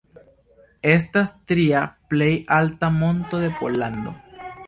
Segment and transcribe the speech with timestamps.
[0.93, 4.17] Estas tria plej alta monto de Pollando.